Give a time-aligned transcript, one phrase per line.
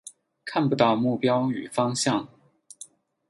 [0.43, 2.27] 看不到目标与方向